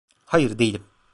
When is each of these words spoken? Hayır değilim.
Hayır 0.25 0.59
değilim. 0.59 0.83